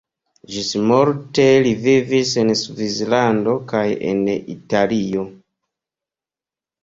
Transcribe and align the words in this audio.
Ĝismorte 0.51 1.43
li 1.67 1.73
vivis 1.81 2.31
en 2.43 2.49
Svislando 2.61 3.53
kaj 3.73 3.83
en 4.13 4.23
Italio. 4.33 5.27